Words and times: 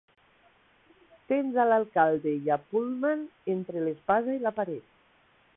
Tens 1.33 1.59
a 1.63 1.67
l'alcalde 1.73 2.35
i 2.47 2.53
a 2.57 2.59
Pullman 2.71 3.23
entre 3.57 3.87
l'espasa 3.87 4.39
i 4.39 4.45
la 4.49 4.57
paret. 4.63 4.93